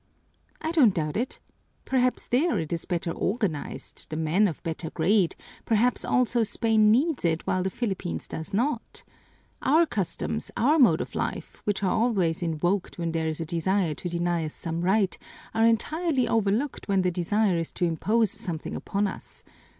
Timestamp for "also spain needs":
6.03-7.23